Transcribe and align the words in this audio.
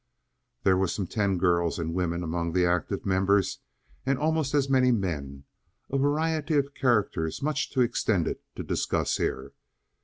There 0.63 0.75
were 0.77 0.87
some 0.87 1.05
ten 1.05 1.37
girls 1.37 1.77
and 1.77 1.93
women 1.93 2.23
among 2.23 2.53
the 2.53 2.65
active 2.65 3.05
members, 3.05 3.59
and 4.03 4.17
almost 4.17 4.55
as 4.55 4.67
many 4.67 4.91
men—a 4.91 5.97
variety 5.99 6.55
of 6.55 6.73
characters 6.73 7.43
much 7.43 7.69
too 7.69 7.81
extended 7.81 8.39
to 8.55 8.63
discuss 8.63 9.17
here. 9.17 9.53